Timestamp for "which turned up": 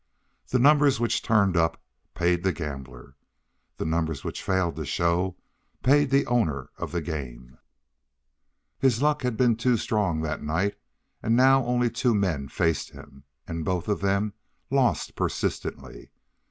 0.99-1.79